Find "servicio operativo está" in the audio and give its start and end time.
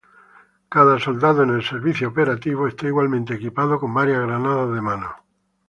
1.63-2.87